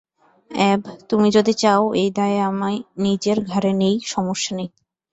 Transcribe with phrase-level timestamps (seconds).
[0.51, 4.69] অ্যাব, তুমি যদি চাও এই দায় আমি নিজের ঘাড়ে নেই, সমস্যা নেই।